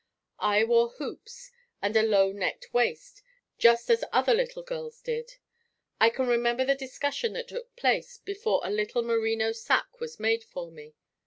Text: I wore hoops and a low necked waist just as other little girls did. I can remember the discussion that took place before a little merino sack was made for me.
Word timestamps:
I 0.39 0.63
wore 0.63 0.89
hoops 0.89 1.51
and 1.79 1.95
a 1.95 2.01
low 2.01 2.31
necked 2.31 2.73
waist 2.73 3.21
just 3.59 3.87
as 3.91 4.03
other 4.11 4.33
little 4.33 4.63
girls 4.63 4.99
did. 4.99 5.35
I 5.99 6.09
can 6.09 6.25
remember 6.25 6.65
the 6.65 6.73
discussion 6.73 7.33
that 7.33 7.49
took 7.49 7.75
place 7.75 8.17
before 8.17 8.61
a 8.63 8.71
little 8.71 9.03
merino 9.03 9.51
sack 9.51 9.99
was 9.99 10.19
made 10.19 10.43
for 10.43 10.71
me. 10.71 10.95